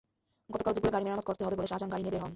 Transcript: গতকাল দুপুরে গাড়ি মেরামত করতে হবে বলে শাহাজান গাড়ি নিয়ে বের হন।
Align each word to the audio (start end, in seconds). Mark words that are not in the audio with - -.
গতকাল 0.53 0.71
দুপুরে 0.75 0.93
গাড়ি 0.93 1.05
মেরামত 1.07 1.25
করতে 1.29 1.43
হবে 1.45 1.55
বলে 1.57 1.69
শাহাজান 1.71 1.89
গাড়ি 1.93 2.03
নিয়ে 2.03 2.13
বের 2.13 2.21
হন। 2.23 2.29